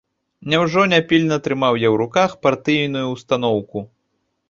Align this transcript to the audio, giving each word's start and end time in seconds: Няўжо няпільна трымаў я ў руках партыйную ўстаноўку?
Няўжо 0.53 0.85
няпільна 0.93 1.37
трымаў 1.49 1.73
я 1.83 1.89
ў 1.91 1.95
руках 2.03 2.29
партыйную 2.49 3.07
ўстаноўку? 3.15 3.89